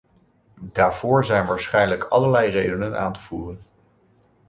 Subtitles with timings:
[0.71, 3.61] Daarvoor zijn waarschijnlijk allerlei redenen aan te voeren.